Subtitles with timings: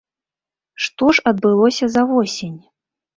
[0.85, 2.57] Што ж адбылося за восень?